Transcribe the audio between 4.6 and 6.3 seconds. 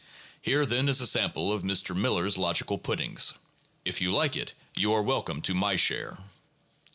you are welcome to my share.